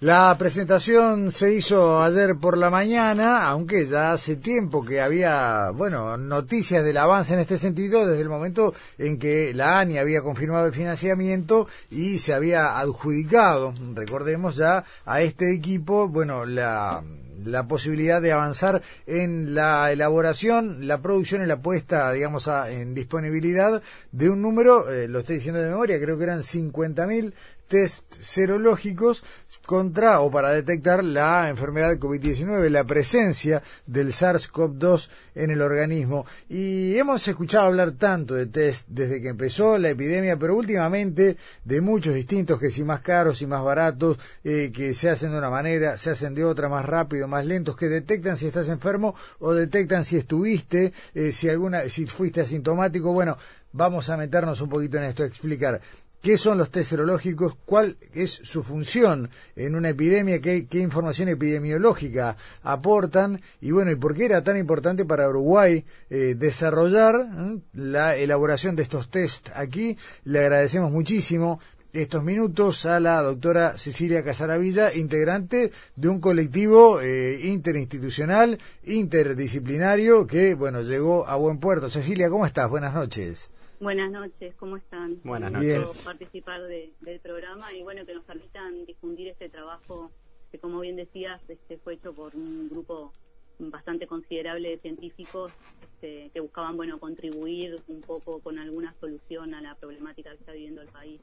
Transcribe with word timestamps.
La 0.00 0.36
presentación 0.38 1.32
se 1.32 1.54
hizo 1.54 2.00
ayer 2.00 2.36
por 2.36 2.56
la 2.56 2.70
mañana, 2.70 3.48
aunque 3.48 3.88
ya 3.88 4.12
hace 4.12 4.36
tiempo 4.36 4.84
que 4.84 5.00
había, 5.00 5.70
bueno, 5.70 6.16
noticias 6.16 6.84
del 6.84 6.98
avance 6.98 7.34
en 7.34 7.40
este 7.40 7.58
sentido 7.58 8.06
desde 8.06 8.22
el 8.22 8.28
momento 8.28 8.72
en 8.96 9.18
que 9.18 9.52
la 9.52 9.80
ANI 9.80 9.98
había 9.98 10.22
confirmado 10.22 10.66
el 10.66 10.72
financiamiento 10.72 11.66
y 11.90 12.20
se 12.20 12.32
había 12.32 12.78
adjudicado, 12.78 13.74
recordemos 13.94 14.54
ya, 14.54 14.84
a 15.04 15.20
este 15.20 15.52
equipo, 15.52 16.06
bueno, 16.06 16.46
la 16.46 17.02
la 17.44 17.68
posibilidad 17.68 18.20
de 18.20 18.32
avanzar 18.32 18.82
en 19.06 19.54
la 19.54 19.92
elaboración, 19.92 20.86
la 20.86 21.00
producción 21.00 21.42
y 21.42 21.46
la 21.46 21.62
puesta, 21.62 22.10
digamos, 22.12 22.48
en 22.68 22.94
disponibilidad 22.94 23.82
de 24.12 24.30
un 24.30 24.42
número, 24.42 24.90
eh, 24.90 25.08
lo 25.08 25.20
estoy 25.20 25.36
diciendo 25.36 25.60
de 25.60 25.68
memoria, 25.68 26.00
creo 26.00 26.18
que 26.18 26.24
eran 26.24 26.42
50.000 26.42 27.32
test 27.68 28.12
serológicos 28.14 29.22
contra 29.66 30.20
o 30.20 30.30
para 30.30 30.50
detectar 30.50 31.04
la 31.04 31.50
enfermedad 31.50 31.90
de 31.90 32.00
COVID-19, 32.00 32.70
la 32.70 32.84
presencia 32.84 33.62
del 33.86 34.08
SARS-CoV-2 34.08 35.10
en 35.34 35.50
el 35.50 35.60
organismo. 35.60 36.24
Y 36.48 36.96
hemos 36.96 37.28
escuchado 37.28 37.66
hablar 37.66 37.92
tanto 37.92 38.34
de 38.34 38.46
test 38.46 38.86
desde 38.88 39.20
que 39.20 39.28
empezó 39.28 39.76
la 39.76 39.90
epidemia, 39.90 40.38
pero 40.38 40.56
últimamente 40.56 41.36
de 41.64 41.80
muchos 41.82 42.14
distintos, 42.14 42.58
que 42.58 42.70
si 42.70 42.82
más 42.82 43.00
caros 43.00 43.42
y 43.42 43.46
más 43.46 43.62
baratos, 43.62 44.18
eh, 44.42 44.72
que 44.72 44.94
se 44.94 45.10
hacen 45.10 45.32
de 45.32 45.38
una 45.38 45.50
manera, 45.50 45.98
se 45.98 46.10
hacen 46.10 46.34
de 46.34 46.44
otra, 46.44 46.70
más 46.70 46.86
rápido, 46.86 47.28
más 47.28 47.44
lentos, 47.44 47.76
que 47.76 47.88
detectan 47.88 48.38
si 48.38 48.46
estás 48.46 48.68
enfermo 48.68 49.14
o 49.38 49.52
detectan 49.52 50.06
si 50.06 50.16
estuviste, 50.16 50.94
eh, 51.14 51.32
si 51.32 51.48
alguna, 51.48 51.88
si 51.90 52.06
fuiste 52.06 52.40
asintomático. 52.40 53.12
Bueno, 53.12 53.36
vamos 53.72 54.08
a 54.08 54.16
meternos 54.16 54.60
un 54.62 54.70
poquito 54.70 54.96
en 54.96 55.04
esto, 55.04 55.24
a 55.24 55.26
explicar 55.26 55.80
qué 56.22 56.36
son 56.36 56.58
los 56.58 56.70
test 56.70 56.90
serológicos, 56.90 57.56
cuál 57.64 57.96
es 58.12 58.30
su 58.30 58.62
función 58.62 59.30
en 59.56 59.74
una 59.74 59.90
epidemia, 59.90 60.40
qué, 60.40 60.66
información 60.72 61.28
epidemiológica 61.28 62.36
aportan 62.62 63.40
y 63.60 63.70
bueno, 63.70 63.90
y 63.90 63.96
por 63.96 64.14
qué 64.14 64.24
era 64.26 64.42
tan 64.42 64.56
importante 64.56 65.04
para 65.04 65.28
Uruguay 65.28 65.84
eh, 66.10 66.34
desarrollar 66.36 67.28
la 67.72 68.16
elaboración 68.16 68.76
de 68.76 68.82
estos 68.82 69.10
test 69.10 69.48
aquí. 69.54 69.96
Le 70.24 70.40
agradecemos 70.40 70.90
muchísimo 70.90 71.60
estos 71.92 72.22
minutos 72.22 72.84
a 72.84 73.00
la 73.00 73.22
doctora 73.22 73.78
Cecilia 73.78 74.22
Casaravilla, 74.22 74.92
integrante 74.94 75.72
de 75.96 76.08
un 76.08 76.20
colectivo 76.20 77.00
eh, 77.00 77.40
interinstitucional, 77.44 78.58
interdisciplinario 78.84 80.26
que, 80.26 80.54
bueno, 80.54 80.82
llegó 80.82 81.26
a 81.26 81.36
buen 81.36 81.58
puerto. 81.58 81.88
Cecilia, 81.90 82.28
¿cómo 82.28 82.44
estás? 82.44 82.68
Buenas 82.68 82.94
noches. 82.94 83.50
Buenas 83.80 84.10
noches, 84.10 84.54
¿cómo 84.56 84.76
están? 84.76 85.20
Buenas 85.22 85.52
noches. 85.52 86.02
participar 86.04 86.62
del 86.62 87.20
programa 87.22 87.72
y 87.72 87.82
bueno, 87.82 88.04
que 88.04 88.14
nos 88.14 88.24
permitan 88.24 88.72
difundir 88.86 89.28
este 89.28 89.48
trabajo 89.48 90.10
que 90.50 90.58
como 90.58 90.80
bien 90.80 90.96
decías, 90.96 91.40
este 91.48 91.78
fue 91.78 91.94
hecho 91.94 92.12
por 92.12 92.34
un 92.34 92.68
grupo 92.68 93.12
bastante 93.58 94.06
considerable 94.06 94.70
de 94.70 94.78
científicos 94.78 95.52
este, 95.82 96.30
que 96.32 96.40
buscaban 96.40 96.76
bueno 96.76 96.98
contribuir 96.98 97.72
un 97.88 98.00
poco 98.02 98.40
con 98.42 98.58
alguna 98.58 98.94
solución 99.00 99.54
a 99.54 99.60
la 99.60 99.74
problemática 99.74 100.30
que 100.30 100.36
está 100.38 100.52
viviendo 100.52 100.82
el 100.82 100.88
país. 100.88 101.20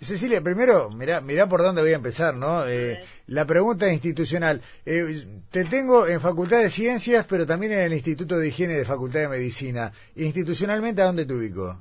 Cecilia, 0.00 0.40
primero, 0.40 0.90
mira, 0.90 1.20
mira 1.20 1.48
por 1.48 1.62
dónde 1.62 1.82
voy 1.82 1.92
a 1.92 1.96
empezar, 1.96 2.34
¿no? 2.34 2.66
Eh, 2.66 3.00
la 3.26 3.46
pregunta 3.46 3.92
institucional. 3.92 4.60
Eh, 4.84 5.26
te 5.50 5.64
tengo 5.64 6.06
en 6.06 6.20
Facultad 6.20 6.60
de 6.60 6.70
Ciencias, 6.70 7.26
pero 7.28 7.46
también 7.46 7.72
en 7.72 7.80
el 7.80 7.92
Instituto 7.92 8.38
de 8.38 8.48
Higiene 8.48 8.74
de 8.74 8.84
Facultad 8.84 9.20
de 9.20 9.28
Medicina. 9.28 9.92
Institucionalmente, 10.16 11.02
¿a 11.02 11.06
dónde 11.06 11.26
te 11.26 11.34
ubico? 11.34 11.80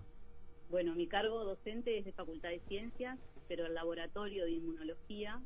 Bueno, 0.70 0.96
mi 0.96 1.08
cargo 1.08 1.44
docente 1.44 2.00
es 2.00 2.06
de 2.06 2.14
Facultad 2.14 2.50
de 2.50 2.62
Ciencias, 2.68 3.18
pero 3.48 3.66
el 3.66 3.74
laboratorio 3.74 4.46
de 4.46 4.52
inmunología 4.52 5.40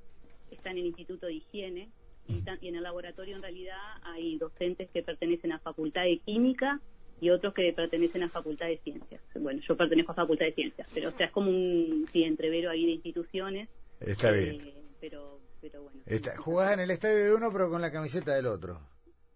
está 0.51 0.71
en 0.71 0.77
el 0.77 0.85
Instituto 0.85 1.27
de 1.27 1.33
Higiene. 1.33 1.89
y 2.27 2.67
en 2.67 2.75
el 2.75 2.83
laboratorio, 2.83 3.35
en 3.35 3.41
realidad, 3.41 3.77
hay 4.03 4.37
docentes 4.37 4.89
que 4.91 5.03
pertenecen 5.03 5.51
a 5.51 5.59
Facultad 5.59 6.03
de 6.03 6.17
Química 6.19 6.79
y 7.21 7.29
otros 7.29 7.53
que 7.53 7.71
pertenecen 7.73 8.23
a 8.23 8.29
Facultad 8.29 8.67
de 8.67 8.77
Ciencias. 8.79 9.21
Bueno, 9.35 9.61
yo 9.67 9.75
pertenezco 9.75 10.11
a 10.11 10.15
Facultad 10.15 10.45
de 10.45 10.53
Ciencias, 10.53 10.87
pero 10.93 11.09
o 11.09 11.11
sea, 11.11 11.27
es 11.27 11.31
como 11.31 11.49
un 11.49 12.07
sí, 12.11 12.23
entrevero 12.23 12.69
ahí 12.69 12.85
de 12.85 12.91
instituciones. 12.93 13.69
Está 13.99 14.31
bien. 14.31 14.55
Eh, 14.55 14.73
pero, 14.99 15.39
pero 15.61 15.83
bueno. 15.83 16.01
jugás 16.37 16.73
en 16.73 16.81
el 16.81 16.91
estadio 16.91 17.23
de 17.23 17.35
uno, 17.35 17.51
pero 17.51 17.69
con 17.69 17.81
la 17.81 17.91
camiseta 17.91 18.35
del 18.35 18.47
otro. 18.47 18.79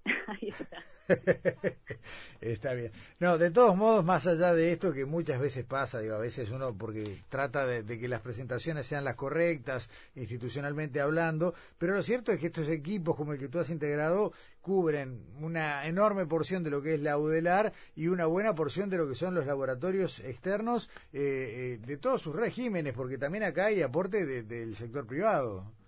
ahí 0.28 0.50
está. 0.50 0.84
Está 2.42 2.74
bien. 2.74 2.92
No, 3.20 3.38
de 3.38 3.52
todos 3.52 3.75
modos, 3.75 4.06
más 4.06 4.28
allá 4.28 4.53
de 4.53 4.72
esto 4.72 4.94
que 4.94 5.06
muchas 5.06 5.40
veces 5.40 5.66
pasa, 5.66 6.00
digo, 6.00 6.16
a 6.16 6.20
veces 6.20 6.50
uno 6.52 6.74
porque 6.78 7.24
trata 7.30 7.66
de, 7.66 8.00
que 8.00 8.08
las 8.08 8.22
presentaciones 8.22 8.86
sean 8.86 9.03
las 9.03 9.16
correctas, 9.16 9.90
institucionalmente 10.16 11.02
hablando, 11.02 11.53
pero 11.78 11.94
lo 11.94 12.03
cierto 12.03 12.31
es 12.31 12.40
que 12.40 12.48
estos 12.48 12.69
equipos 12.69 13.16
como 13.16 13.34
el 13.34 13.40
que 13.40 13.50
tú 13.50 13.59
has 13.59 13.69
integrado 13.69 14.31
cubren 14.62 15.24
una 15.40 15.88
enorme 15.88 16.25
porción 16.25 16.64
de 16.64 16.69
lo 16.69 16.81
que 16.81 16.96
es 16.96 17.02
la 17.02 17.18
UDELAR 17.18 17.74
y 17.96 18.08
una 18.08 18.25
buena 18.25 18.53
porción 18.56 18.90
de 18.90 18.98
lo 18.98 19.08
que 19.08 19.16
son 19.16 19.34
los 19.34 19.46
laboratorios 19.46 20.19
externos 20.19 20.90
eh, 21.14 21.80
eh, 21.81 21.86
de 21.86 21.98
todos 21.98 22.22
sus 22.22 22.36
regímenes, 22.36 22.94
porque 22.94 23.18
también 23.18 23.44
acá 23.44 23.66
hay 23.68 23.81
aporte 23.81 24.25
del 24.25 24.75
sector 24.75 25.08
privado. 25.08 25.79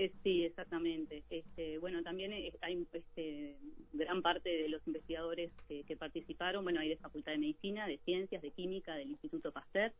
Eh, 0.00 0.10
sí, 0.22 0.44
exactamente. 0.44 1.22
Este, 1.28 1.76
bueno, 1.76 2.02
también 2.02 2.32
eh, 2.32 2.54
hay 2.62 2.86
este, 2.90 3.54
gran 3.92 4.22
parte 4.22 4.48
de 4.48 4.70
los 4.70 4.80
investigadores 4.86 5.50
que, 5.68 5.94
participaron, 5.94 6.64
bueno, 6.64 6.80
hay 6.80 6.88
de 6.88 6.96
Facultad 6.96 7.32
de 7.32 7.38
Medicina, 7.38 7.86
de 7.86 7.98
Ciencias, 7.98 8.40
de 8.40 8.50
Química, 8.50 8.94
del 8.94 9.10
Instituto 9.10 9.52
Pasteur, 9.52 9.92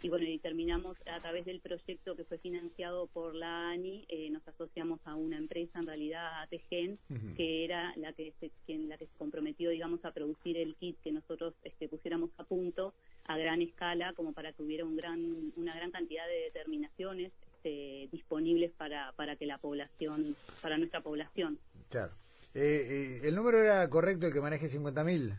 y 0.00 0.08
bueno, 0.08 0.24
y 0.24 0.38
terminamos 0.38 0.96
a 1.06 1.20
través 1.20 1.44
del 1.44 1.60
proyecto 1.60 2.16
que 2.16 2.24
fue 2.24 2.38
financiado 2.38 3.06
por 3.08 3.34
la 3.34 3.68
ANI, 3.68 4.06
eh, 4.08 4.30
nos 4.30 4.48
asociamos 4.48 5.00
a 5.04 5.14
una 5.14 5.36
empresa, 5.36 5.78
en 5.78 5.88
realidad 5.88 6.40
a 6.40 6.46
TGEN, 6.46 6.98
que 7.36 7.64
era 7.66 7.92
la 7.96 8.14
que, 8.14 8.32
se, 8.40 8.50
la 8.78 8.96
que 8.96 9.06
se 9.06 9.18
comprometió, 9.18 9.68
digamos, 9.68 10.02
a 10.06 10.12
producir 10.12 10.56
el 10.56 10.74
kit 10.76 10.96
que 11.04 11.12
nosotros 11.12 11.52
este, 11.64 11.86
pusiéramos 11.86 12.30
a 12.38 12.44
punto 12.44 12.94
a 13.26 13.36
gran 13.36 13.60
escala, 13.60 14.14
como 14.14 14.32
para 14.32 14.54
que 14.54 14.62
hubiera 14.62 14.86
un 14.86 14.96
gran, 14.96 15.52
una 15.56 15.74
gran 15.74 15.90
cantidad 15.90 16.26
de 16.26 16.44
determinaciones 16.44 17.30
este, 17.64 18.08
disponibles 18.12 18.72
para, 18.72 19.12
para 19.12 19.36
que 19.36 19.46
la 19.46 19.58
población, 19.58 20.36
para 20.60 20.76
nuestra 20.76 21.00
población. 21.00 21.58
Claro. 21.88 22.12
Eh, 22.54 23.20
eh, 23.22 23.28
¿El 23.28 23.34
número 23.34 23.58
era 23.60 23.88
correcto 23.88 24.26
el 24.26 24.32
que 24.32 24.40
maneje 24.40 24.68
50.000? 24.68 25.36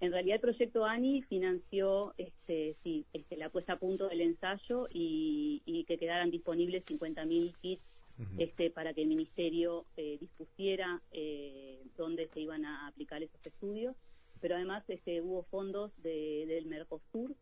En 0.00 0.10
realidad 0.10 0.36
el 0.36 0.40
proyecto 0.40 0.84
ANI 0.84 1.22
financió 1.22 2.14
este, 2.18 2.76
sí, 2.82 3.04
este, 3.12 3.36
la 3.36 3.50
puesta 3.50 3.74
a 3.74 3.78
punto 3.78 4.08
del 4.08 4.22
ensayo 4.22 4.88
y, 4.92 5.84
que 5.86 5.98
quedaran 5.98 6.30
disponibles 6.30 6.84
50.000 6.86 7.54
kits 7.60 7.82
este, 8.38 8.70
para 8.70 8.94
que 8.94 9.02
el 9.02 9.08
Ministerio 9.08 9.84
eh, 9.96 10.16
dispusiera 10.20 11.00
eh, 11.12 11.82
dónde 11.96 12.28
se 12.32 12.40
iban 12.40 12.64
a 12.64 12.86
aplicar 12.88 13.22
esos 13.22 13.44
estudios. 13.44 13.94
Pero 14.40 14.56
además 14.56 14.82
este, 14.88 15.20
hubo 15.20 15.44
fondos 15.44 15.92
de, 16.02 16.46
del 16.46 16.66
Mercosur 16.66 17.34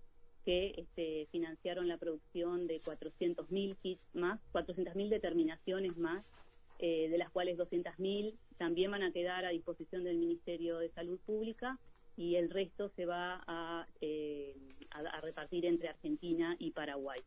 que 0.51 0.75
este, 0.79 1.29
financiaron 1.31 1.87
la 1.87 1.97
producción 1.97 2.67
de 2.67 2.81
400.000 2.81 3.77
kits 3.77 4.03
más, 4.15 4.41
400.000 4.53 5.09
determinaciones 5.09 5.97
más, 5.97 6.25
eh, 6.81 7.09
de 7.09 7.19
las 7.19 7.31
cuales 7.31 7.57
200.000 7.57 8.35
también 8.59 8.91
van 8.91 9.05
a 9.05 9.13
quedar 9.13 9.45
a 9.45 9.51
disposición 9.51 10.03
del 10.03 10.17
Ministerio 10.17 10.79
de 10.79 10.91
Salud 10.91 11.21
Pública 11.21 11.79
y 12.17 12.35
el 12.35 12.51
resto 12.51 12.91
se 12.97 13.07
va 13.07 13.45
a, 13.47 13.87
eh, 14.01 14.57
a 14.91 15.21
repartir 15.21 15.67
entre 15.67 15.89
Argentina 15.89 16.57
y 16.59 16.73
Paraguay. 16.73 17.21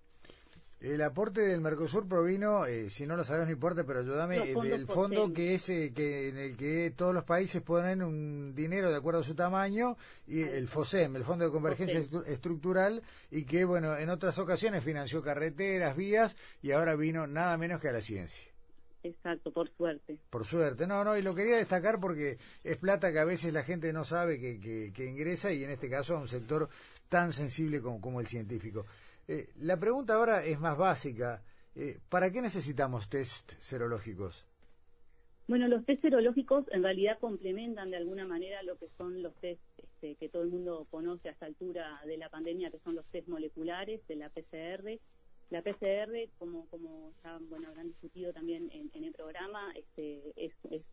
El 0.83 1.01
aporte 1.01 1.39
del 1.39 1.61
Mercosur 1.61 2.09
provino, 2.09 2.65
eh, 2.65 2.89
si 2.89 3.07
no 3.07 3.15
lo 3.15 3.23
sabes 3.23 3.45
no 3.45 3.53
importa, 3.53 3.85
pero 3.85 3.99
ayúdame, 3.99 4.53
del 4.53 4.85
fondo 4.85 5.31
que 5.31 5.55
es 5.55 5.69
eh, 5.69 5.93
que 5.95 6.27
en 6.27 6.37
el 6.37 6.57
que 6.57 6.91
todos 6.93 7.13
los 7.13 7.23
países 7.23 7.61
ponen 7.61 8.03
un 8.03 8.53
dinero 8.53 8.91
de 8.91 8.97
acuerdo 8.97 9.21
a 9.21 9.23
su 9.23 9.33
tamaño 9.33 9.95
y 10.27 10.41
el 10.41 10.67
FOSEM, 10.67 11.15
el 11.15 11.23
Fondo 11.23 11.45
de 11.45 11.51
Convergencia 11.51 12.03
Estructural 12.27 13.01
y 13.31 13.45
que 13.45 13.63
bueno, 13.63 13.95
en 13.95 14.09
otras 14.09 14.37
ocasiones 14.39 14.83
financió 14.83 15.21
carreteras, 15.21 15.95
vías 15.95 16.35
y 16.61 16.71
ahora 16.71 16.97
vino 16.97 17.27
nada 17.27 17.57
menos 17.57 17.79
que 17.79 17.87
a 17.87 17.93
la 17.93 18.01
ciencia. 18.01 18.51
Exacto, 19.03 19.53
por 19.53 19.69
suerte. 19.77 20.17
Por 20.29 20.43
suerte, 20.43 20.85
no, 20.85 21.05
no, 21.05 21.17
y 21.17 21.21
lo 21.21 21.33
quería 21.33 21.55
destacar 21.55 22.01
porque 22.01 22.39
es 22.61 22.75
plata 22.75 23.13
que 23.13 23.19
a 23.19 23.25
veces 23.25 23.53
la 23.53 23.63
gente 23.63 23.93
no 23.93 24.03
sabe 24.03 24.37
que, 24.37 24.91
que, 24.93 25.05
ingresa 25.05 25.53
y 25.53 25.63
en 25.63 25.71
este 25.71 25.89
caso 25.89 26.17
a 26.17 26.19
un 26.19 26.27
sector 26.27 26.67
tan 27.07 27.31
sensible 27.31 27.81
como, 27.81 28.01
como 28.01 28.19
el 28.19 28.27
científico. 28.27 28.85
Eh, 29.27 29.49
la 29.57 29.79
pregunta 29.79 30.15
ahora 30.15 30.43
es 30.43 30.59
más 30.59 30.77
básica. 30.77 31.43
Eh, 31.75 31.99
¿Para 32.09 32.31
qué 32.31 32.41
necesitamos 32.41 33.09
test 33.09 33.53
serológicos? 33.59 34.45
Bueno, 35.47 35.67
los 35.67 35.85
test 35.85 36.01
serológicos 36.01 36.65
en 36.71 36.83
realidad 36.83 37.19
complementan 37.19 37.91
de 37.91 37.97
alguna 37.97 38.25
manera 38.25 38.63
lo 38.63 38.77
que 38.77 38.87
son 38.97 39.21
los 39.21 39.35
test 39.35 39.61
este, 39.77 40.15
que 40.15 40.29
todo 40.29 40.43
el 40.43 40.49
mundo 40.49 40.87
conoce 40.89 41.29
a 41.29 41.31
esta 41.31 41.45
altura 41.45 42.01
de 42.05 42.17
la 42.17 42.29
pandemia, 42.29 42.71
que 42.71 42.79
son 42.79 42.95
los 42.95 43.05
test 43.07 43.27
moleculares 43.27 44.05
de 44.07 44.15
la 44.15 44.29
PCR 44.29 44.99
la 45.53 45.61
PCR, 45.61 46.29
como, 46.39 46.65
como 46.67 47.13
ya 47.23 47.37
bueno, 47.49 47.67
habrán 47.67 47.87
discutido 47.87 48.33
también 48.33 48.71
en, 48.71 49.03
el 49.03 49.13
programa, 49.13 49.71
este, 49.75 50.33
es, 50.35 50.51
es, 50.71 50.83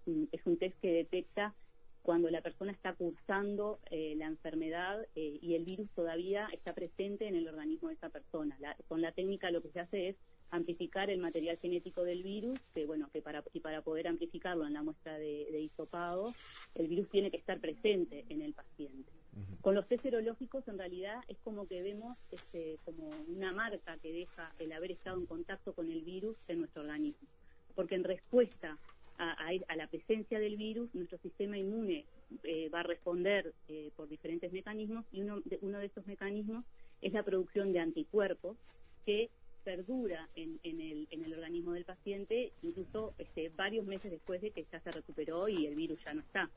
un, 0.44 0.59
test 0.59 0.79
que 0.81 0.93
detecta 0.93 1.55
cuando 2.02 2.31
la 2.31 2.41
persona 2.41 2.73
está 2.73 2.94
cursando 2.94 3.79
eh, 3.91 4.14
la 4.17 4.26
enfermedad 4.26 5.06
eh, 5.14 5.38
y 5.41 5.55
el 5.55 5.64
virus 5.64 5.91
todavía 5.91 6.49
está 6.52 6.73
presente 6.75 7.29
en 7.29 7.37
el 7.37 7.47
organismo 7.47 7.88
de 7.88 7.94
esa 7.94 8.08
persona. 8.08 8.56
con 8.88 9.00
la 9.00 9.12
técnica 9.12 9.50
lo 9.50 9.62
que 9.62 9.70
se 9.70 9.81
hace 9.81 10.08
es 10.11 10.17
amplificar 10.50 11.11
el 11.11 11.20
material 11.20 11.58
genético 11.58 12.02
del 12.02 12.23
virus, 12.23 12.58
que 12.75 12.87
bueno, 12.87 13.08
que 13.12 13.23
para, 13.23 13.44
y 13.52 13.61
para 13.61 13.82
poder 13.82 14.08
amplificarlo 14.08 14.67
en 14.67 14.73
la 14.73 14.82
muestra 14.82 15.19
de, 15.19 15.47
de 15.52 15.61
hisopado, 15.61 16.35
el 16.75 16.88
virus 16.88 17.08
tiene 17.11 17.31
que 17.31 17.37
estar 17.37 17.61
presente 17.61 18.25
en 18.29 18.43
el 18.43 18.53
paciente. 18.53 19.12
Con 19.61 19.75
los 19.75 19.87
test 19.87 20.03
serológicos 20.03 20.67
en 20.69 20.79
realidad 20.79 21.20
es 21.29 21.38
como 21.38 21.69
que 21.69 21.82
vemos 21.82 22.17
este, 22.32 22.79
como 22.85 23.11
una 23.29 23.53
marca 23.53 23.96
que 23.99 24.12
deja 24.12 24.53
el 24.58 24.73
haber 24.73 24.91
estado 24.91 25.19
en 25.19 25.26
contacto 25.26 25.73
con 25.73 25.91
el 25.91 26.03
virus 26.03 26.37
en 26.49 26.61
nuestro 26.61 26.82
organismo. 26.82 27.29
Porque 27.75 27.94
en 27.94 28.05
respuesta 28.05 28.76
a, 29.20 29.76
la 29.76 29.87
presencia 29.87 30.38
del 30.38 30.56
virus, 30.56 30.94
nuestro 30.94 31.19
sistema 31.19 31.58
inmune 31.58 32.06
eh, 32.43 32.70
va 32.70 32.81
a 32.81 32.84
responder 32.84 33.52
eh, 33.69 33.90
por 33.94 34.08
diferentes 34.08 34.50
mecanismos 34.50 35.05
y 35.12 35.20
uno 35.20 35.40
de, 35.44 35.58
uno 35.61 35.78
de 35.78 35.87
esos 35.87 36.06
mecanismos 36.06 36.64
es 37.02 37.12
la 37.12 37.22
producción 37.22 37.72
de 37.72 37.81
anticuerpos 37.81 38.56
que 39.05 39.28
perdura 39.62 40.26
en, 40.37 40.58
el, 40.62 41.06
en 41.11 41.25
el 41.25 41.34
organismo 41.34 41.72
del 41.72 41.84
paciente 41.84 42.52
incluso 42.62 43.12
este, 43.19 43.50
varios 43.50 43.84
meses 43.84 44.11
después 44.11 44.40
de 44.40 44.52
que 44.52 44.64
ya 44.72 44.81
se 44.81 44.90
recuperó 44.90 45.49
y 45.49 45.67
el 45.67 45.75
virus 45.75 45.99
ya 46.05 46.14
no 46.14 46.20
está. 46.20 46.49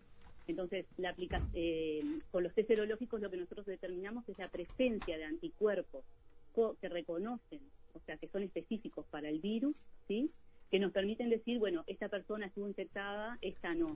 Entonces, 0.48 0.86
la 0.98 1.16
eh, 1.54 2.02
con 2.32 2.44
los 2.44 2.54
test 2.54 2.68
serológicos 2.68 3.22
lo 3.22 3.30
que 3.30 3.38
nosotros 3.38 3.66
determinamos 3.66 4.28
es 4.28 4.38
la 4.38 4.50
presencia 4.50 5.18
de 5.18 5.26
anticuerpos 5.26 6.04
que 6.80 6.90
reconocen, 6.90 7.62
o 7.94 8.00
sea, 8.06 8.18
que 8.18 8.28
son 8.28 8.44
específicos 8.44 9.06
para 9.10 9.28
el 9.28 9.40
virus, 9.40 9.76
¿sí? 10.08 10.30
Que 10.74 10.80
nos 10.80 10.92
permiten 10.92 11.30
decir, 11.30 11.60
bueno, 11.60 11.84
esta 11.86 12.10
persona 12.10 12.48
estuvo 12.48 12.68
infectada, 12.68 13.38
esta 13.42 13.76
no. 13.76 13.96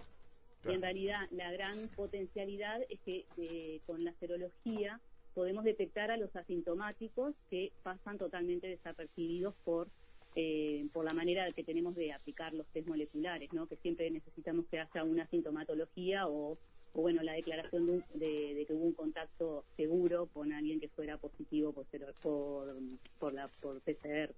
Y 0.64 0.74
en 0.74 0.82
realidad 0.84 1.22
la 1.32 1.52
gran 1.52 1.76
potencialidad 1.96 2.80
es 2.88 3.00
que 3.00 3.26
eh, 3.40 3.80
con 3.88 4.04
la 4.04 4.14
serología 4.20 5.00
podemos 5.34 5.64
detectar 5.64 6.12
a 6.12 6.18
los 6.18 6.36
asintomáticos 6.36 7.34
que 7.50 7.72
pasan 7.82 8.20
totalmente 8.20 8.68
desapercibidos 8.68 9.56
por 9.66 9.88
eh, 10.36 10.86
por 10.94 11.04
la 11.04 11.16
manera 11.16 11.52
que 11.52 11.64
tenemos 11.64 11.96
de 11.96 12.14
aplicar 12.14 12.54
los 12.54 12.68
test 12.68 12.88
moleculares, 12.88 13.52
¿no? 13.54 13.66
que 13.66 13.78
siempre 13.78 14.12
necesitamos 14.12 14.68
que 14.68 14.80
haya 14.80 15.04
una 15.04 15.26
sintomatología 15.30 16.28
o, 16.28 16.60
bueno, 16.94 17.24
la 17.24 17.34
declaración 17.34 18.04
de, 18.14 18.64
que 18.68 18.74
hubo 18.74 18.86
un 18.86 18.94
contacto 18.94 19.66
seguro 19.76 20.28
con 20.28 20.54
alguien 20.54 20.80
que 20.80 20.90
fuera 20.90 21.18
positivo 21.18 21.74
por, 21.74 21.88
por, 22.22 22.76
por, 23.18 23.34
la, 23.34 23.48
por 23.62 23.82
PCR. 23.82 24.32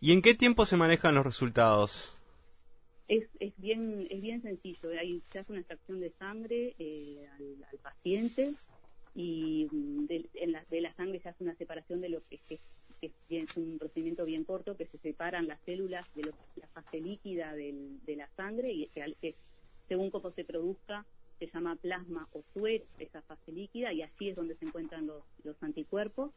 ¿Y 0.00 0.12
en 0.12 0.22
qué 0.22 0.34
tiempo 0.34 0.66
se 0.66 0.76
manejan 0.76 1.14
los 1.14 1.24
resultados? 1.24 2.14
Es, 3.08 3.28
es 3.40 3.52
bien 3.58 4.06
es 4.10 4.20
bien 4.20 4.42
sencillo. 4.42 4.90
Hay, 4.98 5.22
se 5.30 5.38
hace 5.38 5.52
una 5.52 5.60
extracción 5.60 6.00
de 6.00 6.10
sangre 6.18 6.74
eh, 6.78 7.26
al, 7.38 7.78
paciente 7.78 8.54
y 9.14 9.68
mm, 9.70 10.06
de, 10.06 10.28
en 10.34 10.52
la, 10.52 10.64
de 10.70 10.80
la 10.80 10.94
sangre 10.94 11.20
se 11.20 11.28
hace 11.28 11.44
una 11.44 11.54
separación 11.54 12.00
de 12.00 12.08
lo 12.08 12.20
que 12.28 12.60
que 13.00 13.42
es 13.42 13.56
un 13.56 13.78
procedimiento 13.78 14.24
bien 14.24 14.44
corto, 14.44 14.76
que 14.76 14.86
se 14.86 14.98
separan 14.98 15.46
las 15.46 15.60
células 15.62 16.06
de 16.14 16.32
la 16.56 16.66
fase 16.68 17.00
líquida 17.00 17.54
de 17.54 18.16
la 18.16 18.28
sangre 18.36 18.72
y 18.72 18.86
que, 18.88 19.34
según 19.88 20.10
cómo 20.10 20.30
se 20.32 20.44
produzca 20.44 21.04
se 21.38 21.48
llama 21.48 21.76
plasma 21.76 22.26
o 22.32 22.42
suero, 22.54 22.86
esa 22.98 23.20
fase 23.20 23.52
líquida, 23.52 23.92
y 23.92 24.00
así 24.00 24.30
es 24.30 24.36
donde 24.36 24.54
se 24.56 24.64
encuentran 24.64 25.06
los, 25.06 25.22
anticuerpos. 25.60 26.32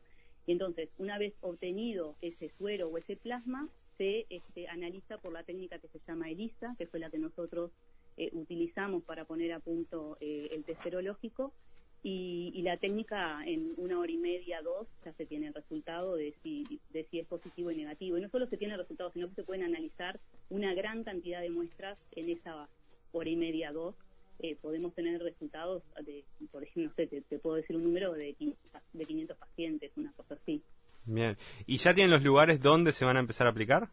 Y 0.45 0.51
entonces, 0.51 0.89
una 0.97 1.17
vez 1.17 1.33
obtenido 1.39 2.15
ese 2.21 2.51
suero 2.57 2.89
o 2.89 2.97
ese 2.97 3.15
plasma, 3.15 3.69
se 3.97 4.25
este, 4.29 4.67
analiza 4.67 5.17
por 5.17 5.31
la 5.31 5.43
técnica 5.43 5.79
que 5.79 5.87
se 5.87 5.99
llama 6.05 6.29
ELISA, 6.29 6.75
que 6.77 6.85
fue 6.85 6.99
la 6.99 7.09
que 7.09 7.17
nosotros 7.17 7.71
eh, 8.17 8.29
utilizamos 8.33 9.03
para 9.03 9.23
poner 9.23 9.53
a 9.53 9.59
punto 9.59 10.17
eh, 10.19 10.49
el 10.51 10.65
test 10.65 10.83
serológico, 10.83 11.53
y, 12.01 12.61
la 12.61 12.77
técnica 12.77 13.41
en 13.45 13.73
una 13.77 13.99
hora 13.99 14.11
y 14.11 14.17
media, 14.17 14.61
dos, 14.61 14.87
ya 15.03 15.11
se 15.13 15.25
tiene 15.25 15.47
el 15.47 15.53
resultado 15.53 16.15
de 16.15 16.33
si, 16.43 16.79
de 16.91 17.03
si 17.05 17.19
es 17.19 17.27
positivo 17.27 17.71
y 17.71 17.77
negativo. 17.77 18.17
Y 18.17 18.21
no 18.21 18.29
solo 18.29 18.47
se 18.47 18.57
tiene 18.57 18.73
el 18.75 18.79
resultado, 18.79 19.11
sino 19.11 19.27
que 19.27 19.35
se 19.35 19.43
pueden 19.43 19.63
analizar 19.63 20.19
una 20.49 20.73
gran 20.73 21.03
cantidad 21.03 21.41
de 21.41 21.49
muestras 21.49 21.97
en 22.11 22.29
esa 22.29 22.69
hora 23.11 23.29
y 23.29 23.35
media, 23.35 23.71
dos. 23.71 23.95
Eh, 24.39 24.57
podemos 24.61 24.93
tener 24.93 25.21
resultados 25.21 25.83
de, 26.05 26.23
por 26.51 26.63
ejemplo, 26.63 26.89
no 26.89 26.95
sé, 26.95 27.07
te, 27.07 27.39
puedo 27.39 27.57
decir 27.57 27.75
un 27.75 27.83
número 27.83 28.13
de 28.13 28.33
500, 28.33 28.81
de 28.93 29.05
500 29.05 29.37
pacientes, 29.37 29.91
una 29.97 30.11
cosa 30.13 30.35
así. 30.35 30.61
Bien. 31.05 31.37
¿Y 31.65 31.77
ya 31.77 31.93
tienen 31.93 32.11
los 32.11 32.23
lugares 32.23 32.61
donde 32.61 32.91
se 32.91 33.05
van 33.05 33.17
a 33.17 33.19
empezar 33.19 33.47
a 33.47 33.49
aplicar? 33.49 33.89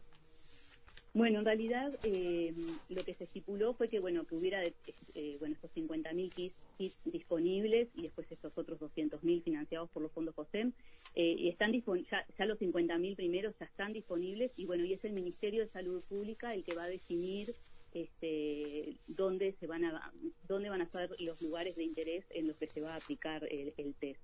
Bueno, 1.17 1.39
en 1.39 1.45
realidad 1.45 1.91
eh, 2.03 2.53
lo 2.89 3.03
que 3.03 3.15
se 3.15 3.23
estipuló 3.23 3.73
fue 3.73 3.89
que 3.89 3.99
bueno 3.99 4.23
que 4.25 4.35
hubiera 4.35 4.63
eh, 4.63 5.37
bueno 5.39 5.55
estos 5.55 5.71
50.000 5.75 6.31
kits, 6.31 6.55
kits, 6.77 6.95
disponibles 7.05 7.87
y 7.95 8.03
después 8.03 8.31
estos 8.31 8.55
otros 8.55 8.79
200.000 8.79 9.41
financiados 9.41 9.89
por 9.89 10.03
los 10.03 10.11
fondos 10.11 10.35
COSEM 10.35 10.73
eh, 11.15 11.35
y 11.39 11.49
están 11.49 11.71
ya, 11.71 12.23
ya 12.37 12.45
los 12.45 12.59
50.000 12.59 13.15
primeros 13.15 13.55
ya 13.59 13.65
están 13.65 13.93
disponibles 13.93 14.51
y 14.57 14.65
bueno 14.65 14.85
y 14.85 14.93
es 14.93 15.03
el 15.05 15.13
Ministerio 15.13 15.61
de 15.61 15.71
Salud 15.71 16.03
Pública 16.03 16.53
el 16.53 16.63
que 16.63 16.75
va 16.75 16.83
a 16.83 16.87
definir 16.87 17.55
este, 18.03 18.97
dónde 19.07 19.53
se 19.59 19.67
van 19.67 19.85
a 19.85 20.13
dónde 20.47 20.69
van 20.69 20.81
a 20.81 20.91
ser 20.91 21.09
los 21.19 21.41
lugares 21.41 21.75
de 21.75 21.83
interés 21.83 22.25
en 22.29 22.47
los 22.47 22.57
que 22.57 22.67
se 22.67 22.81
va 22.81 22.93
a 22.93 22.97
aplicar 22.97 23.43
el 23.49 23.95
test. 23.95 24.21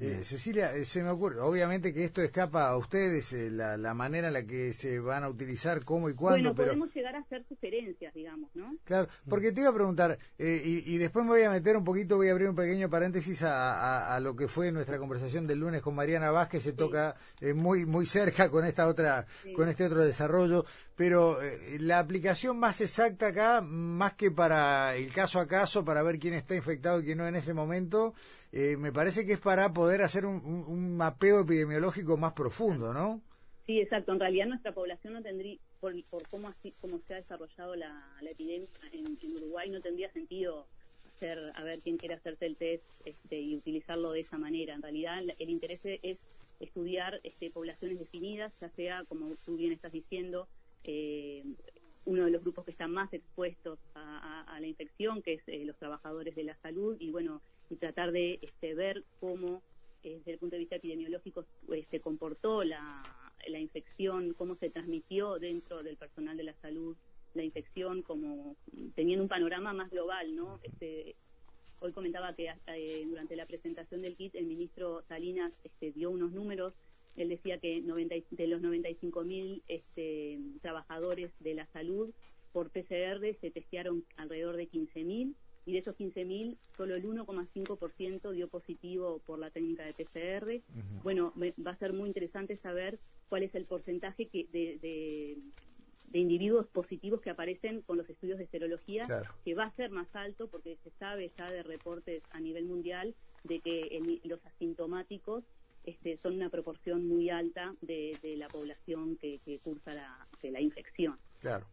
Eh, 0.00 0.20
Cecilia, 0.22 0.76
eh, 0.76 0.84
se 0.84 1.02
me 1.02 1.10
ocurre, 1.10 1.40
obviamente 1.40 1.92
que 1.92 2.04
esto 2.04 2.22
escapa 2.22 2.68
a 2.68 2.76
ustedes, 2.76 3.32
eh, 3.32 3.50
la, 3.50 3.76
la, 3.76 3.94
manera 3.94 4.28
en 4.28 4.34
la 4.34 4.44
que 4.44 4.72
se 4.72 5.00
van 5.00 5.24
a 5.24 5.28
utilizar, 5.28 5.84
cómo 5.84 6.08
y 6.08 6.14
cuándo. 6.14 6.54
Bueno, 6.54 6.54
podemos 6.54 6.94
llegar 6.94 7.16
a 7.16 7.18
hacer 7.18 7.44
sugerencias, 7.48 8.14
digamos, 8.14 8.48
¿no? 8.54 8.76
Claro, 8.84 9.08
porque 9.28 9.50
te 9.50 9.60
iba 9.60 9.70
a 9.70 9.74
preguntar, 9.74 10.16
y, 10.38 10.94
y, 10.94 10.98
después 10.98 11.24
me 11.24 11.32
voy 11.32 11.42
a 11.42 11.50
meter 11.50 11.76
un 11.76 11.82
poquito, 11.82 12.16
voy 12.16 12.28
a 12.28 12.30
abrir 12.30 12.48
un 12.48 12.54
pequeño 12.54 12.88
paréntesis 12.88 13.42
a, 13.42 14.14
a, 14.14 14.20
lo 14.20 14.36
que 14.36 14.46
fue 14.46 14.70
nuestra 14.70 14.98
conversación 14.98 15.48
del 15.48 15.58
lunes 15.58 15.82
con 15.82 15.96
Mariana 15.96 16.30
Vázquez, 16.30 16.62
se 16.62 16.72
toca 16.74 17.16
muy 17.56 17.84
muy 17.84 18.06
cerca 18.06 18.50
con 18.50 18.64
esta 18.64 18.86
otra, 18.86 19.26
con 19.56 19.68
este 19.68 19.84
otro 19.84 20.04
desarrollo, 20.04 20.64
pero 20.94 21.40
la 21.80 21.98
aplicación 21.98 22.56
más 22.56 22.80
exacta 22.80 23.28
acá, 23.28 23.60
más 23.62 24.14
que 24.14 24.30
para 24.30 24.94
el 24.94 25.12
caso 25.12 25.40
a 25.40 25.48
caso, 25.48 25.84
para 25.84 26.04
ver 26.04 26.20
quién 26.20 26.34
está 26.34 26.54
infectado 26.54 27.00
y 27.00 27.04
quién 27.04 27.18
no 27.18 27.26
en 27.26 27.34
ese 27.34 27.52
momento, 27.52 28.14
eh, 28.50 28.76
me 28.78 28.92
parece 28.92 29.26
que 29.26 29.34
es 29.34 29.38
para 29.38 29.72
poder 29.74 29.87
hacer 29.88 30.26
un, 30.26 30.96
mapeo 30.96 31.40
epidemiológico 31.40 32.16
más 32.16 32.32
profundo, 32.32 32.92
¿no? 32.92 33.20
Sí, 33.66 33.80
exacto. 33.80 34.12
En 34.12 34.20
realidad 34.20 34.46
nuestra 34.46 34.72
población 34.72 35.14
no 35.14 35.22
tendría, 35.22 35.58
por, 35.80 35.94
cómo, 36.30 36.48
así, 36.48 36.74
cómo 36.80 37.00
se 37.06 37.14
ha 37.14 37.16
desarrollado 37.18 37.76
la, 37.76 38.02
epidemia 38.22 38.68
en, 38.92 39.18
Uruguay, 39.36 39.70
no 39.70 39.80
tendría 39.80 40.10
sentido 40.12 40.66
hacer, 41.16 41.52
a 41.54 41.62
ver 41.64 41.80
quién 41.80 41.96
quiere 41.96 42.14
hacerse 42.14 42.46
el 42.46 42.56
test 42.56 42.84
este, 43.04 43.40
y 43.40 43.56
utilizarlo 43.56 44.12
de 44.12 44.20
esa 44.20 44.38
manera. 44.38 44.74
En 44.74 44.82
realidad 44.82 45.22
el 45.38 45.50
interés 45.50 45.80
es 45.84 46.18
estudiar 46.60 47.20
este, 47.22 47.50
poblaciones 47.50 47.98
definidas, 47.98 48.52
ya 48.60 48.68
sea, 48.70 49.04
como 49.08 49.34
tú 49.44 49.56
bien 49.56 49.72
estás 49.72 49.92
diciendo, 49.92 50.48
eh, 50.84 51.44
uno 52.04 52.24
de 52.24 52.30
los 52.30 52.42
grupos 52.42 52.64
que 52.64 52.70
están 52.70 52.90
más 52.90 53.12
expuestos 53.12 53.78
a, 53.94 54.58
la 54.60 54.66
infección, 54.66 55.22
que 55.22 55.34
es 55.34 55.42
eh, 55.46 55.64
los 55.64 55.76
trabajadores 55.76 56.34
de 56.34 56.42
la 56.42 56.56
salud, 56.56 56.96
y 56.98 57.12
bueno, 57.12 57.40
y 57.70 57.76
tratar 57.76 58.10
de 58.10 58.40
este, 58.42 58.74
ver 58.74 59.04
cómo, 59.20 59.62
eh, 60.02 60.18
desde 60.18 60.32
el 60.32 60.38
punto 60.38 60.56
de 60.56 60.60
vista 60.60 60.76
epidemiológico, 60.76 61.44
pues, 61.66 61.86
se 61.90 62.00
comportó 62.00 62.64
la, 62.64 63.02
la 63.46 63.58
infección, 63.58 64.34
cómo 64.34 64.56
se 64.56 64.70
transmitió 64.70 65.38
dentro 65.38 65.82
del 65.82 65.96
personal 65.96 66.36
de 66.36 66.44
la 66.44 66.54
salud 66.60 66.96
la 67.34 67.44
infección, 67.44 68.02
como 68.02 68.56
teniendo 68.94 69.22
un 69.22 69.28
panorama 69.28 69.72
más 69.72 69.90
global, 69.90 70.34
¿no? 70.34 70.60
Este, 70.62 71.14
hoy 71.80 71.92
comentaba 71.92 72.34
que 72.34 72.52
eh, 72.66 73.04
durante 73.06 73.36
la 73.36 73.46
presentación 73.46 74.02
del 74.02 74.16
kit 74.16 74.34
el 74.34 74.46
ministro 74.46 75.02
Salinas 75.08 75.52
este, 75.64 75.92
dio 75.92 76.10
unos 76.10 76.32
números. 76.32 76.74
Él 77.16 77.28
decía 77.28 77.58
que 77.58 77.80
90, 77.80 78.14
de 78.30 78.46
los 78.46 78.62
95.000 78.62 79.62
este, 79.68 80.38
trabajadores 80.62 81.30
de 81.40 81.54
la 81.54 81.66
salud 81.66 82.10
por 82.52 82.70
PCR 82.70 83.20
se 83.40 83.50
testearon 83.50 84.04
alrededor 84.16 84.56
de 84.56 84.68
15.000 84.68 85.34
y 85.68 85.72
de 85.72 85.80
esos 85.80 85.94
15.000 85.98 86.56
solo 86.78 86.94
el 86.94 87.04
1,5% 87.04 88.32
dio 88.32 88.48
positivo 88.48 89.20
por 89.26 89.38
la 89.38 89.50
técnica 89.50 89.84
de 89.84 89.92
PCR. 89.92 90.62
Bueno, 91.02 91.34
va 91.36 91.72
a 91.72 91.76
ser 91.76 91.92
muy 91.92 92.08
interesante 92.08 92.56
saber 92.56 92.98
cuál 93.28 93.42
es 93.42 93.54
el 93.54 93.66
porcentaje 93.66 94.28
que 94.28 94.46
de, 94.50 95.36
individuos 96.18 96.66
positivos 96.68 97.20
que 97.20 97.28
aparecen 97.28 97.82
con 97.82 97.98
los 97.98 98.08
estudios 98.08 98.38
de 98.38 98.46
serología, 98.46 99.06
que 99.44 99.54
va 99.54 99.64
a 99.64 99.76
ser 99.76 99.90
más 99.90 100.08
alto 100.14 100.48
porque 100.48 100.78
se 100.82 100.90
sabe 100.98 101.30
ya 101.36 101.46
de 101.52 101.62
reportes 101.62 102.22
a 102.30 102.40
nivel 102.40 102.64
mundial 102.64 103.14
de 103.44 103.60
que 103.60 104.20
los 104.24 104.40
asintomáticos 104.46 105.44
este, 105.84 106.18
son 106.22 106.36
una 106.36 106.48
proporción 106.48 107.06
muy 107.06 107.28
alta 107.28 107.74
de, 107.82 108.18
la 108.38 108.48
población 108.48 109.16
que, 109.16 109.38
cursa 109.62 109.92
la, 109.92 110.26
la 110.42 110.62
infección. 110.62 111.18
Claro. 111.40 111.66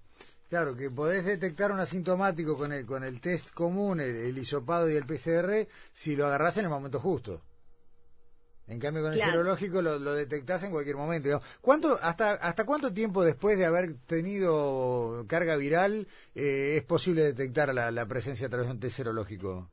Claro, 0.49 0.75
que 0.75 0.91
podés 0.91 1.25
detectar 1.25 1.71
un 1.71 1.79
asintomático 1.79 2.55
con 2.55 2.71
el, 2.71 2.85
con 2.85 3.03
el 3.03 3.19
test 3.19 3.51
común, 3.51 3.99
el, 3.99 4.15
el 4.15 4.37
hisopado 4.37 4.89
y 4.89 4.95
el 4.95 5.05
PCR, 5.05 5.67
si 5.91 6.15
lo 6.15 6.27
agarrás 6.27 6.57
en 6.57 6.65
el 6.65 6.69
momento 6.69 6.99
justo. 6.99 7.41
En 8.67 8.79
cambio, 8.79 9.03
con 9.03 9.13
el 9.13 9.19
serológico 9.19 9.81
lo, 9.81 9.99
lo, 9.99 10.13
detectás 10.13 10.63
en 10.63 10.71
cualquier 10.71 10.95
momento. 10.95 11.41
¿Cuánto, 11.61 11.99
hasta, 12.01 12.33
¿Hasta 12.33 12.65
cuánto 12.65 12.91
tiempo 12.91 13.23
después 13.23 13.59
de 13.59 13.65
haber 13.65 13.95
tenido 14.07 15.23
carga 15.27 15.55
viral 15.55 16.07
eh, 16.33 16.75
es 16.77 16.83
posible 16.83 17.21
detectar 17.21 17.73
la, 17.73 18.05
presencia 18.07 18.47
a 18.47 18.49
través 18.49 18.67
de 18.67 18.73
un 18.73 18.79
test 18.79 18.97
serológico? 18.97 19.69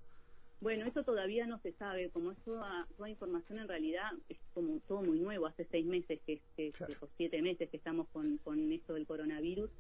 Bueno, 0.61 0.87
eso 0.87 1.03
todavía 1.05 1.47
no 1.47 1.59
se 1.61 1.73
sabe. 1.73 2.11
Como 2.11 2.33
es 2.33 2.39
toda, 2.45 2.87
información, 3.09 3.61
en 3.61 3.69
realidad 3.69 4.11
es 4.29 4.39
como 4.53 4.79
todo 4.81 5.03
muy 5.03 5.21
nuevo. 5.21 5.47
Hace 5.47 5.67
seis 5.71 5.87
meses, 5.87 6.21
que, 6.27 6.41
que 6.57 6.73
siete 7.17 7.41
meses 7.41 7.71
que 7.71 7.79
estamos 7.79 8.09
con, 8.13 8.39
con 8.39 8.73
esto 8.73 8.93
del 8.93 9.07
coronavirus. 9.07 9.71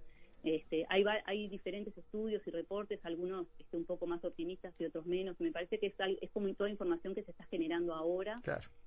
Este, 0.43 0.85
hay, 0.89 1.05
hay 1.25 1.49
diferentes 1.49 1.97
estudios 1.97 2.45
y 2.47 2.51
reportes, 2.51 2.99
algunos 3.05 3.47
este, 3.61 3.77
un 3.77 3.85
poco 3.85 4.07
más 4.07 4.25
optimistas 4.25 4.75
y 4.79 4.85
otros 4.85 5.07
menos. 5.07 5.39
Me 5.41 5.53
parece 5.53 5.79
que 5.79 5.87
es, 5.87 5.95
es 6.21 6.31
como 6.31 6.53
toda 6.55 6.69
información 6.69 7.15
que 7.15 7.23
se 7.23 7.31
está 7.31 7.45
generando 7.45 7.95
ahora. 7.95 8.41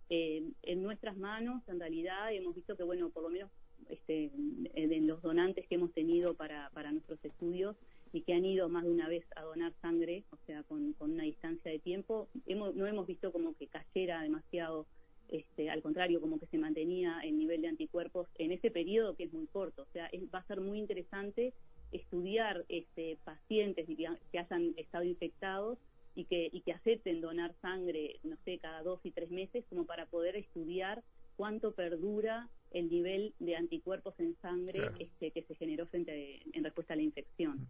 Eh, 0.09 0.43
en 0.63 0.83
nuestras 0.83 1.17
manos, 1.17 1.63
en 1.67 1.79
realidad, 1.79 2.33
hemos 2.33 2.55
visto 2.55 2.75
que, 2.75 2.83
bueno, 2.83 3.09
por 3.09 3.23
lo 3.23 3.29
menos 3.29 3.49
este, 3.89 4.31
en 4.73 5.07
los 5.07 5.21
donantes 5.21 5.67
que 5.67 5.75
hemos 5.75 5.93
tenido 5.93 6.33
para, 6.33 6.69
para 6.71 6.91
nuestros 6.91 7.23
estudios 7.23 7.75
y 8.11 8.21
que 8.21 8.33
han 8.33 8.45
ido 8.45 8.69
más 8.69 8.83
de 8.83 8.91
una 8.91 9.07
vez 9.07 9.25
a 9.35 9.41
donar 9.43 9.73
sangre, 9.81 10.23
o 10.31 10.37
sea, 10.45 10.63
con, 10.63 10.93
con 10.93 11.11
una 11.11 11.23
distancia 11.23 11.71
de 11.71 11.79
tiempo, 11.79 12.29
hemos, 12.45 12.75
no 12.75 12.85
hemos 12.87 13.07
visto 13.07 13.31
como 13.31 13.55
que 13.55 13.67
cayera 13.67 14.21
demasiado 14.21 14.87
este, 15.29 15.69
al 15.69 15.81
contrario, 15.81 16.21
como 16.21 16.39
que 16.39 16.45
se 16.47 16.57
mantenía 16.57 17.19
el 17.23 17.37
nivel 17.37 17.61
de 17.61 17.67
anticuerpos 17.67 18.27
en 18.37 18.51
ese 18.51 18.71
periodo 18.71 19.15
que 19.15 19.23
es 19.25 19.33
muy 19.33 19.47
corto. 19.47 19.83
O 19.83 19.91
sea, 19.93 20.09
va 20.33 20.39
a 20.39 20.47
ser 20.47 20.61
muy 20.61 20.79
interesante 20.79 21.53
estudiar 21.91 22.65
este, 22.69 23.17
pacientes 23.23 23.87
que, 23.87 23.95
que 24.31 24.39
hayan 24.39 24.73
estado 24.77 25.03
infectados 25.03 25.77
y 26.15 26.25
que, 26.25 26.49
y 26.51 26.61
que 26.61 26.73
acepten 26.73 27.21
donar 27.21 27.53
sangre, 27.61 28.19
no 28.23 28.37
sé, 28.45 28.57
cada 28.59 28.81
dos 28.83 28.99
y 29.03 29.11
tres 29.11 29.29
meses, 29.29 29.65
como 29.69 29.85
para 29.85 30.05
poder 30.05 30.35
estudiar 30.35 31.03
cuánto 31.35 31.73
perdura 31.73 32.47
el 32.71 32.89
nivel 32.89 33.33
de 33.39 33.55
anticuerpos 33.55 34.13
en 34.19 34.35
sangre 34.41 34.91
este, 34.99 35.31
que 35.31 35.43
se 35.43 35.55
generó 35.55 35.85
frente 35.87 36.41
en 36.53 36.63
respuesta 36.63 36.93
a 36.93 36.97
la 36.97 37.03
infección. 37.03 37.67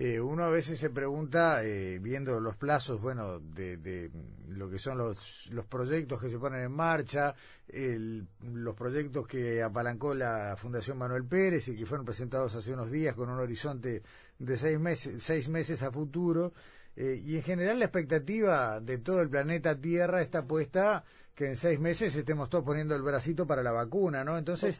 Eh, 0.00 0.20
uno 0.20 0.44
a 0.44 0.48
veces 0.48 0.78
se 0.78 0.90
pregunta, 0.90 1.64
eh, 1.64 1.98
viendo 1.98 2.38
los 2.38 2.54
plazos, 2.54 3.00
bueno, 3.00 3.40
de, 3.40 4.12
lo 4.46 4.70
que 4.70 4.78
son 4.78 4.96
los, 4.96 5.48
los 5.50 5.66
proyectos 5.66 6.20
que 6.20 6.30
se 6.30 6.38
ponen 6.38 6.62
en 6.62 6.70
marcha, 6.70 7.34
los 7.72 8.76
proyectos 8.76 9.26
que 9.26 9.60
apalancó 9.60 10.14
la 10.14 10.54
Fundación 10.56 10.98
Manuel 10.98 11.24
Pérez 11.24 11.66
y 11.66 11.76
que 11.76 11.84
fueron 11.84 12.06
presentados 12.06 12.54
hace 12.54 12.72
unos 12.72 12.92
días 12.92 13.16
con 13.16 13.28
un 13.28 13.40
horizonte 13.40 14.04
de 14.38 14.56
seis 14.56 14.78
meses, 14.78 15.20
seis 15.20 15.48
meses 15.48 15.82
a 15.82 15.90
futuro, 15.90 16.52
eh, 16.94 17.20
y 17.24 17.34
en 17.34 17.42
general 17.42 17.80
la 17.80 17.86
expectativa 17.86 18.78
de 18.78 18.98
todo 18.98 19.20
el 19.20 19.28
planeta 19.28 19.80
Tierra 19.80 20.22
está 20.22 20.46
puesta 20.46 21.04
que 21.38 21.46
en 21.46 21.56
seis 21.56 21.78
meses 21.78 22.16
estemos 22.16 22.50
todos 22.50 22.64
poniendo 22.64 22.96
el 22.96 23.02
bracito 23.02 23.46
para 23.46 23.62
la 23.62 23.70
vacuna, 23.70 24.24
¿no? 24.24 24.36
Entonces, 24.36 24.76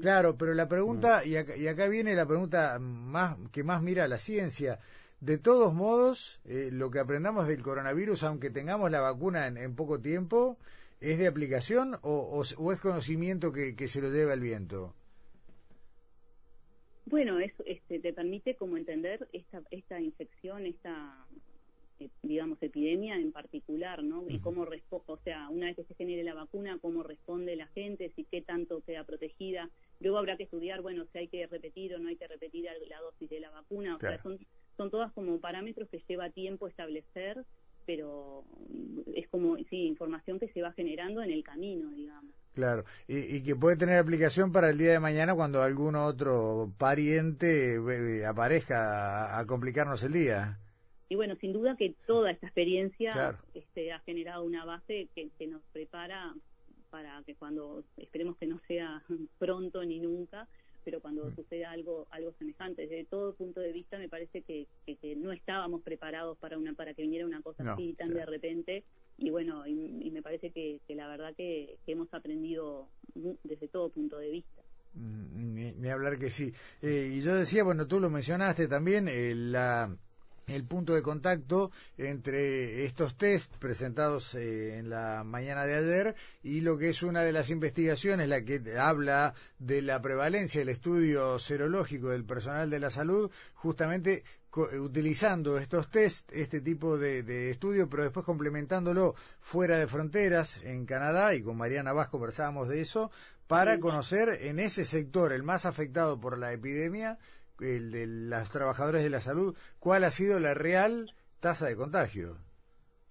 claro, 0.00 0.36
pero 0.36 0.52
la 0.52 0.66
pregunta, 0.66 1.24
y 1.24 1.36
acá, 1.36 1.86
viene 1.86 2.16
la 2.16 2.26
pregunta 2.26 2.80
más 2.80 3.38
que 3.52 3.62
más 3.62 3.82
mira 3.82 4.08
la 4.08 4.18
ciencia. 4.18 4.80
De 5.20 5.38
todos 5.38 5.72
modos, 5.74 6.40
eh, 6.44 6.70
lo 6.72 6.90
que 6.90 6.98
aprendamos 6.98 7.46
del 7.46 7.62
coronavirus, 7.62 8.24
aunque 8.24 8.50
tengamos 8.50 8.90
la 8.90 9.00
vacuna 9.00 9.46
en, 9.46 9.76
poco 9.76 10.00
tiempo, 10.00 10.58
¿es 11.00 11.18
de 11.18 11.28
aplicación 11.28 11.96
o, 12.02 12.42
es 12.42 12.80
conocimiento 12.80 13.52
que, 13.52 13.86
se 13.86 14.00
lo 14.00 14.10
debe 14.10 14.32
al 14.32 14.40
viento? 14.40 14.96
Bueno, 17.06 17.38
eso 17.38 17.62
este, 17.64 18.00
te 18.00 18.12
permite 18.12 18.56
como 18.56 18.76
entender 18.76 19.28
esta, 19.32 19.62
esta 19.70 20.00
infección, 20.00 20.66
esta 20.66 21.24
digamos, 22.22 22.62
epidemia 22.62 23.16
en 23.16 23.32
particular, 23.32 24.02
¿no? 24.02 24.24
Y 24.28 24.38
cómo 24.38 24.64
responde, 24.64 25.04
o 25.08 25.16
sea, 25.18 25.48
una 25.48 25.66
vez 25.66 25.76
que 25.76 25.84
se 25.84 25.94
genere 25.94 26.22
la 26.24 26.34
vacuna, 26.34 26.78
cómo 26.80 27.02
responde 27.02 27.56
la 27.56 27.66
gente, 27.68 28.12
si 28.16 28.24
qué 28.24 28.42
tanto 28.42 28.82
queda 28.82 29.04
protegida. 29.04 29.70
Luego 30.00 30.18
habrá 30.18 30.36
que 30.36 30.44
estudiar, 30.44 30.82
bueno, 30.82 31.04
si 31.12 31.18
hay 31.18 31.28
que 31.28 31.46
repetir 31.46 31.94
o 31.94 31.98
no 31.98 32.08
hay 32.08 32.16
que 32.16 32.26
repetir 32.26 32.64
la 32.64 33.00
dosis 33.00 33.28
de 33.28 33.40
la 33.40 33.50
vacuna. 33.50 33.96
O 33.96 33.98
sea, 33.98 34.22
son, 34.22 34.38
son 34.76 34.90
todas 34.90 35.12
como 35.12 35.38
parámetros 35.38 35.88
que 35.88 36.02
lleva 36.08 36.30
tiempo 36.30 36.68
establecer, 36.68 37.44
pero 37.86 38.44
es 39.14 39.28
como, 39.28 39.56
sí, 39.70 39.86
información 39.86 40.38
que 40.38 40.48
se 40.48 40.62
va 40.62 40.72
generando 40.72 41.22
en 41.22 41.30
el 41.30 41.42
camino, 41.42 41.90
digamos. 41.90 42.32
Claro, 42.54 42.84
y, 43.08 43.36
y, 43.36 43.42
que 43.42 43.56
puede 43.56 43.76
tener 43.76 43.98
aplicación 43.98 44.52
para 44.52 44.68
el 44.68 44.76
día 44.76 44.92
de 44.92 45.00
mañana 45.00 45.34
cuando 45.34 45.62
algún 45.62 45.96
otro 45.96 46.70
pariente 46.76 47.76
eh, 47.76 48.26
aparezca 48.26 49.38
a 49.38 49.46
complicarnos 49.46 50.02
el 50.02 50.12
día. 50.12 50.58
Y 51.12 51.14
bueno, 51.14 51.36
sin 51.42 51.52
duda 51.52 51.76
que 51.76 51.94
toda 52.06 52.30
esta 52.30 52.46
experiencia 52.46 53.38
este, 53.52 53.92
ha 53.92 53.98
generado 53.98 54.44
una 54.44 54.64
base 54.64 55.08
que, 55.14 55.46
nos 55.46 55.60
prepara 55.70 56.34
para 56.88 57.22
que 57.26 57.34
cuando, 57.34 57.84
esperemos 57.98 58.38
que 58.38 58.46
no 58.46 58.58
sea 58.66 59.02
pronto 59.38 59.84
ni 59.84 60.00
nunca, 60.00 60.48
pero 60.86 61.02
cuando 61.02 61.26
mm. 61.26 61.36
suceda 61.36 61.70
algo 61.70 62.06
algo 62.12 62.32
semejante. 62.38 62.86
Desde 62.86 63.04
todo 63.04 63.34
punto 63.34 63.60
de 63.60 63.72
vista 63.72 63.98
me 63.98 64.08
parece 64.08 64.40
que, 64.40 64.66
que, 64.86 65.14
no 65.16 65.32
estábamos 65.32 65.82
preparados 65.82 66.38
para 66.38 66.56
una 66.56 66.72
para 66.72 66.94
que 66.94 67.02
viniera 67.02 67.26
una 67.26 67.42
cosa 67.42 67.74
así 67.74 67.92
tan 67.92 68.14
de 68.14 68.24
repente. 68.24 68.82
Y 69.18 69.28
bueno 69.28 69.66
y, 69.66 70.10
me 70.10 70.22
parece 70.22 70.48
que, 70.48 70.80
la 70.88 71.08
verdad 71.08 71.34
que, 71.36 71.76
hemos 71.86 72.08
aprendido 72.14 72.88
desde 73.44 73.68
todo 73.68 73.90
punto 73.90 74.16
de 74.16 74.30
vista. 74.30 74.62
Mm, 74.94 75.78
ni, 75.78 75.90
hablar 75.90 76.18
que 76.18 76.30
sí. 76.30 76.54
Eh, 76.80 77.12
y 77.12 77.20
yo 77.20 77.34
decía 77.34 77.64
bueno 77.64 77.86
tú 77.86 78.00
lo 78.00 78.08
mencionaste 78.08 78.66
también 78.66 79.08
eh, 79.08 79.34
la 79.34 79.94
el 80.46 80.64
punto 80.64 80.94
de 80.94 81.02
contacto 81.02 81.70
entre 81.96 82.84
estos 82.84 83.16
test 83.16 83.56
presentados 83.56 84.34
eh, 84.34 84.78
en 84.78 84.90
la 84.90 85.24
mañana 85.24 85.66
de 85.66 85.74
ayer 85.74 86.14
y 86.42 86.60
lo 86.60 86.78
que 86.78 86.90
es 86.90 87.02
una 87.02 87.22
de 87.22 87.32
las 87.32 87.50
investigaciones, 87.50 88.28
la 88.28 88.42
que 88.42 88.62
habla 88.78 89.34
de 89.58 89.82
la 89.82 90.00
prevalencia 90.02 90.60
del 90.60 90.68
estudio 90.68 91.38
serológico 91.38 92.08
del 92.08 92.24
personal 92.24 92.70
de 92.70 92.80
la 92.80 92.90
salud, 92.90 93.30
justamente 93.54 94.24
utilizando 94.54 95.56
estos 95.58 95.90
test, 95.90 96.30
este 96.32 96.60
tipo 96.60 96.98
de, 96.98 97.22
de, 97.22 97.50
estudio, 97.50 97.88
pero 97.88 98.02
después 98.02 98.26
complementándolo 98.26 99.14
fuera 99.40 99.78
de 99.78 99.86
fronteras, 99.86 100.60
en 100.62 100.84
Canadá, 100.84 101.34
y 101.34 101.42
con 101.42 101.56
Mariana 101.56 101.94
Vasco 101.94 102.18
conversábamos 102.18 102.68
de 102.68 102.82
eso, 102.82 103.10
para 103.46 103.80
conocer 103.80 104.30
en 104.42 104.58
ese 104.58 104.84
sector, 104.84 105.32
el 105.32 105.42
más 105.42 105.66
afectado 105.66 106.20
por 106.20 106.38
la 106.38 106.52
epidemia, 106.52 107.18
el 107.62 107.90
de 107.90 108.06
los 108.06 108.50
trabajadores 108.50 109.02
de 109.02 109.10
la 109.10 109.20
salud, 109.20 109.56
¿cuál 109.78 110.04
ha 110.04 110.10
sido 110.10 110.38
la 110.40 110.54
real 110.54 111.12
tasa 111.40 111.66
de 111.66 111.76
contagio? 111.76 112.36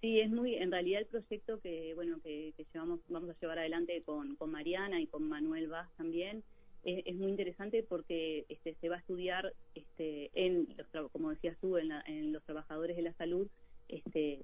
Sí, 0.00 0.20
es 0.20 0.30
muy, 0.30 0.56
en 0.56 0.72
realidad 0.72 1.00
el 1.00 1.06
proyecto 1.06 1.60
que, 1.60 1.94
bueno, 1.94 2.18
que, 2.22 2.52
llevamos, 2.72 3.00
vamos 3.08 3.30
a 3.30 3.40
llevar 3.40 3.60
adelante 3.60 4.02
con, 4.02 4.36
Mariana 4.50 5.00
y 5.00 5.06
con 5.06 5.28
Manuel 5.28 5.68
Vaz 5.68 5.88
también, 5.96 6.42
es, 6.82 7.14
muy 7.14 7.30
interesante 7.30 7.84
porque 7.88 8.44
este, 8.48 8.74
se 8.80 8.88
va 8.88 8.96
a 8.96 8.98
estudiar, 8.98 9.52
este, 9.76 10.30
en 10.34 10.74
los, 10.76 11.10
como 11.12 11.30
decías 11.30 11.56
tú, 11.60 11.78
en, 11.78 11.92
en 12.06 12.32
los 12.32 12.42
trabajadores 12.42 12.96
de 12.96 13.02
la 13.02 13.12
salud, 13.12 13.46
este, 13.92 14.40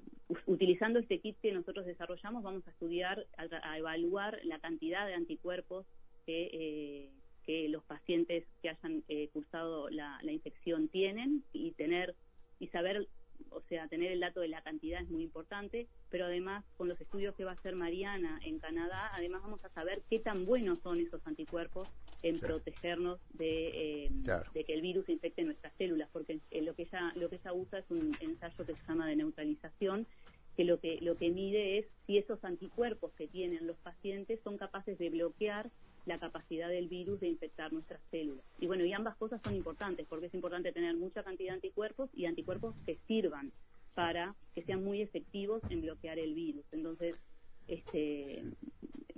utilizando 0.46 0.98
este 0.98 1.20
kit 1.20 1.36
que 1.40 1.52
nosotros 1.52 1.86
desarrollamos, 1.86 2.42
vamos 2.42 2.66
a 2.66 2.70
estudiar, 2.70 3.26
a, 3.36 3.78
evaluar 3.78 4.38
la 4.44 4.58
cantidad 4.58 5.06
de 5.06 5.14
anticuerpos 5.14 5.86
que, 6.26 6.50
eh, 6.52 7.10
que 7.48 7.66
los 7.70 7.82
pacientes 7.84 8.44
que 8.60 8.68
hayan 8.68 9.02
eh, 9.08 9.30
cursado 9.32 9.88
la, 9.88 10.20
infección 10.22 10.88
tienen 10.88 11.42
y 11.54 11.70
tener 11.70 12.14
y 12.60 12.66
saber 12.66 13.08
o 13.50 13.62
sea, 13.70 13.88
tener 13.88 14.12
el 14.12 14.20
dato 14.20 14.40
de 14.40 14.48
la 14.48 14.60
cantidad 14.60 15.00
es 15.00 15.08
muy 15.08 15.22
importante, 15.22 15.86
pero 16.10 16.26
además 16.26 16.62
con 16.76 16.88
los 16.88 17.00
estudios 17.00 17.34
que 17.36 17.44
va 17.44 17.52
a 17.52 17.54
hacer 17.54 17.74
Mariana 17.74 18.38
en 18.44 18.58
Canadá, 18.58 19.10
además 19.14 19.40
vamos 19.40 19.64
a 19.64 19.70
saber 19.70 20.02
qué 20.10 20.18
tan 20.18 20.44
buenos 20.44 20.80
son 20.80 21.00
esos 21.00 21.26
anticuerpos 21.26 21.88
en 22.22 22.38
protegernos 22.38 23.18
de, 23.32 24.04
eh, 24.04 24.10
de, 24.52 24.64
que 24.64 24.74
el 24.74 24.82
virus 24.82 25.08
infecte 25.08 25.42
nuestras 25.42 25.72
células, 25.78 26.10
porque 26.12 26.40
eh, 26.50 26.60
lo 26.60 26.74
que 26.74 26.82
ella 26.82 27.12
lo 27.14 27.30
que 27.30 27.36
ella 27.36 27.54
usa 27.54 27.78
es 27.78 27.90
un 27.90 28.12
ensayo 28.20 28.66
que 28.66 28.74
se 28.74 28.86
llama 28.86 29.08
de 29.08 29.16
neutralización, 29.16 30.06
que 30.54 30.64
lo 30.64 30.80
que 30.80 31.00
lo 31.00 31.16
que 31.16 31.30
mide 31.30 31.78
es 31.78 31.86
si 32.06 32.18
esos 32.18 32.44
anticuerpos 32.44 33.12
que 33.12 33.26
tienen 33.26 33.66
los 33.66 33.78
pacientes 33.78 34.38
son 34.44 34.58
capaces 34.58 34.98
de 34.98 35.08
bloquear 35.08 35.70
la 36.08 36.18
capacidad 36.18 36.68
del 36.68 36.88
virus 36.88 37.20
de 37.20 37.28
infectar 37.28 37.72
nuestras 37.72 38.00
células. 38.10 38.44
Y 38.58 38.66
bueno, 38.66 38.84
y 38.84 38.92
ambas 38.92 39.16
cosas 39.16 39.40
son 39.44 39.54
importantes, 39.54 40.06
porque 40.08 40.26
es 40.26 40.34
importante 40.34 40.72
tener 40.72 40.96
mucha 40.96 41.22
cantidad 41.22 41.50
de 41.50 41.56
anticuerpos 41.56 42.10
y 42.14 42.26
anticuerpos 42.26 42.74
que 42.86 42.98
sirvan 43.06 43.52
para 43.94 44.34
que 44.54 44.62
sean 44.62 44.82
muy 44.82 45.02
efectivos 45.02 45.62
en 45.70 45.82
bloquear 45.82 46.18
el 46.18 46.34
virus. 46.34 46.64
Entonces, 46.72 47.16
este 47.66 48.42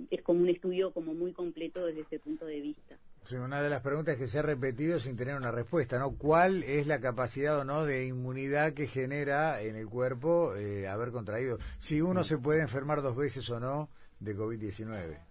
es 0.09 0.21
como 0.23 0.41
un 0.41 0.49
estudio 0.49 0.91
como 0.91 1.13
muy 1.13 1.31
completo 1.31 1.85
desde 1.85 2.01
ese 2.01 2.19
punto 2.19 2.45
de 2.45 2.59
vista. 2.59 2.97
Sí, 3.23 3.35
una 3.35 3.61
de 3.61 3.69
las 3.69 3.81
preguntas 3.81 4.17
que 4.17 4.27
se 4.27 4.39
ha 4.39 4.41
repetido 4.41 4.99
sin 4.99 5.15
tener 5.15 5.35
una 5.35 5.51
respuesta, 5.51 5.99
¿no? 5.99 6.17
¿Cuál 6.17 6.63
es 6.63 6.87
la 6.87 6.99
capacidad 6.99 7.59
o 7.59 7.63
no 7.63 7.85
de 7.85 8.07
inmunidad 8.07 8.73
que 8.73 8.87
genera 8.87 9.61
en 9.61 9.75
el 9.75 9.87
cuerpo 9.87 10.55
eh, 10.55 10.87
haber 10.87 11.11
contraído? 11.11 11.59
Si 11.77 12.01
uno 12.01 12.23
se 12.23 12.39
puede 12.39 12.61
enfermar 12.61 13.01
dos 13.01 13.15
veces 13.15 13.49
o 13.51 13.59
no 13.59 13.89
de 14.19 14.35
COVID-19. 14.35 15.30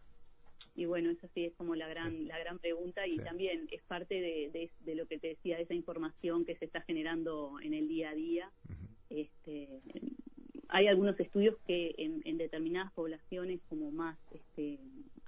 Y 0.81 0.87
bueno, 0.87 1.11
eso 1.11 1.29
sí 1.35 1.45
es 1.45 1.55
como 1.57 1.75
la 1.75 1.87
gran 1.89 2.27
la 2.27 2.39
gran 2.39 2.59
pregunta 2.59 3.07
y 3.07 3.19
también 3.19 3.69
es 3.71 3.83
parte 3.83 4.15
de, 4.15 4.71
de, 4.81 4.95
lo 4.95 5.07
que 5.07 5.19
te 5.19 5.29
decía, 5.29 5.59
de 5.59 5.65
esa 5.65 5.75
información 5.75 6.47
que 6.47 6.57
se 6.57 6.65
está 6.65 6.81
generando 6.81 7.59
en 7.63 7.75
el 7.75 7.87
día 7.87 8.09
a 8.09 8.15
día. 8.15 8.51
este, 9.11 9.83
hay 10.69 10.87
algunos 10.87 11.21
estudios 11.21 11.57
que 11.67 11.95
en, 11.99 12.23
en 12.25 12.39
determinadas 12.39 12.93
poblaciones 12.93 13.61
como 13.69 13.91
más 13.91 14.17
este, 14.33 14.79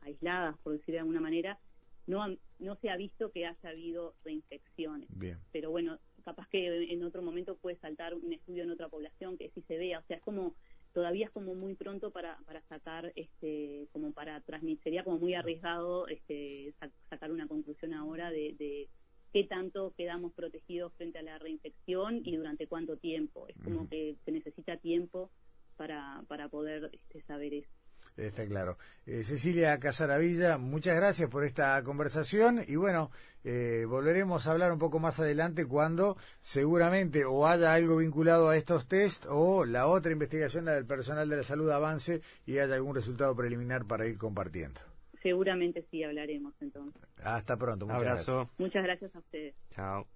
aisladas, 0.01 0.57
por 0.63 0.73
decir 0.73 0.95
de 0.95 1.01
alguna 1.01 1.21
manera, 1.21 1.59
no, 2.07 2.35
no 2.59 2.77
se 2.77 2.89
ha 2.89 2.97
visto 2.97 3.31
que 3.31 3.45
haya 3.47 3.69
habido 3.69 4.15
reinfecciones. 4.25 5.11
Pero 5.53 5.71
bueno, 5.71 5.99
capaz 6.25 6.49
que 6.49 6.91
en 6.91 7.03
otro 7.03 7.21
momento 7.21 7.57
puede 7.57 7.77
saltar 7.77 8.15
un 8.15 8.33
estudio 8.33 8.63
en 8.63 8.71
otra 8.71 8.89
población 8.89 9.37
que 9.37 9.51
sí 9.51 9.63
se 9.69 9.77
vea. 9.77 9.99
O 9.99 10.03
sea, 10.05 10.17
es 10.17 10.23
como, 10.23 10.55
todavía 10.93 11.27
es 11.27 11.33
como 11.33 11.55
muy 11.55 11.75
pronto 11.75 12.11
para, 12.11 12.39
para 12.47 12.63
sacar, 12.63 13.13
este, 13.17 13.89
como 13.93 14.13
para 14.13 14.41
transmitir, 14.41 14.83
sería 14.83 15.05
como 15.05 15.19
muy 15.19 15.35
arriesgado 15.35 16.07
este, 16.09 16.75
sacar 17.09 17.33
una 17.33 17.49
conclusión 17.49 17.95
ahora 17.95 18.31
de, 18.31 18.55
de 18.59 18.89
qué 19.33 19.45
tanto 19.45 19.95
quedamos 19.97 20.33
protegidos 20.33 20.93
frente 20.95 21.19
a 21.19 21.23
la 21.23 21.39
reinfección 21.39 22.21
y 22.25 22.37
durante 22.37 22.67
cuánto 22.67 22.97
tiempo. 22.97 23.49
Es 23.49 23.57
como 23.65 23.89
que 23.89 24.17
se 24.25 24.33
necesita 24.33 24.77
tiempo 24.77 25.31
para, 25.77 26.23
para 26.29 26.49
poder 26.49 26.91
este, 26.93 27.23
saber 27.23 27.55
eso. 27.55 27.82
Está 28.17 28.47
claro. 28.47 28.77
Eh, 29.07 29.25
Cecilia 29.25 29.79
Casaravilla, 29.79 30.59
muchas 30.59 30.97
gracias 30.97 31.31
por 31.31 31.45
esta 31.45 31.83
conversación 31.83 32.61
y 32.67 32.77
bueno, 32.77 33.11
eh, 33.45 33.85
volveremos 33.89 34.47
a 34.47 34.53
hablar 34.53 34.71
un 34.73 34.79
poco 34.79 34.99
más 34.99 35.19
adelante 35.19 35.67
cuando 35.67 36.17
seguramente 36.41 37.25
o 37.25 37.47
haya 37.47 37.73
algo 37.75 37.97
vinculado 37.97 38.51
a 38.51 38.57
estos 38.57 38.87
test 38.87 39.27
o 39.29 39.65
la 39.65 39.87
otra 39.87 40.13
investigación, 40.13 40.67
la 40.67 40.73
del 40.73 40.87
personal 40.87 41.29
de 41.29 41.37
la 41.37 41.43
salud, 41.43 41.71
avance 41.71 42.21
y 42.47 42.59
haya 42.59 42.75
algún 42.75 42.95
resultado 42.95 43.35
preliminar 43.35 43.87
para 43.87 44.07
ir 44.07 44.19
compartiendo. 44.19 44.81
Seguramente 45.23 45.87
sí 45.91 46.03
hablaremos 46.03 46.53
entonces. 46.61 47.01
Hasta 47.23 47.57
pronto, 47.57 47.87
muchas 47.87 48.03
gracias. 48.03 48.49
Muchas 48.59 48.83
gracias 48.83 49.15
a 49.15 49.19
ustedes. 49.19 49.55
Chao. 49.71 50.07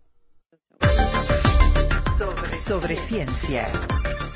Sobre 2.66 2.96
ciencia. 2.96 3.66